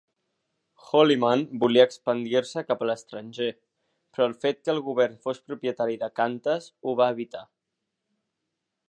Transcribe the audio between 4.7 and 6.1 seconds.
el govern fos propietari